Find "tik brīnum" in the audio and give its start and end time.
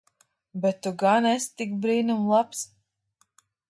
1.61-2.27